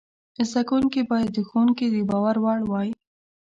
زده 0.49 0.61
کوونکي 0.69 1.01
باید 1.11 1.29
د 1.33 1.39
ښوونکي 1.47 1.85
د 1.89 1.95
باور 2.09 2.35
وړ 2.43 2.59
وای. 2.69 2.89